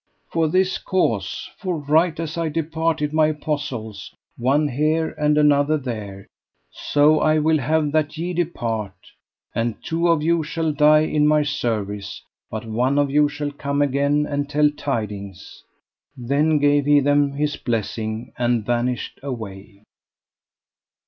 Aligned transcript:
For 0.31 0.47
this 0.47 0.79
cause: 0.79 1.51
for 1.59 1.77
right 1.77 2.19
as 2.19 2.35
I 2.35 2.49
departed 2.49 3.13
my 3.13 3.27
apostles 3.27 4.11
one 4.35 4.67
here 4.69 5.09
and 5.11 5.37
another 5.37 5.77
there, 5.77 6.25
so 6.71 7.19
I 7.19 7.37
will 7.37 7.57
that 7.91 8.17
ye 8.17 8.33
depart; 8.33 8.95
and 9.53 9.75
two 9.83 10.07
of 10.07 10.23
you 10.23 10.41
shall 10.43 10.73
die 10.73 11.01
in 11.03 11.27
my 11.27 11.43
service, 11.43 12.23
but 12.49 12.65
one 12.65 12.97
of 12.97 13.11
you 13.11 13.29
shall 13.29 13.51
come 13.51 13.79
again 13.83 14.25
and 14.27 14.49
tell 14.49 14.71
tidings. 14.71 15.63
Then 16.17 16.57
gave 16.57 16.87
he 16.87 16.99
them 16.99 17.33
his 17.33 17.55
blessing 17.55 18.33
and 18.39 18.65
vanished 18.65 19.19
away. 19.21 19.83